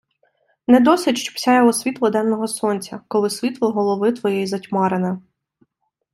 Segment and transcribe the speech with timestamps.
[0.67, 5.21] Не досить, щоб сяяло світло денного сонця, коли світло голови твоєї затьмарене.